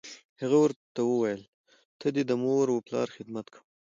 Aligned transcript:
هغه 0.41 0.57
ورته 0.61 1.01
وویل: 1.05 1.41
ته 1.99 2.07
دې 2.15 2.23
د 2.27 2.31
مور 2.43 2.65
و 2.71 2.85
پلار 2.87 3.07
خدمت 3.15 3.45
کوه. 3.53 3.63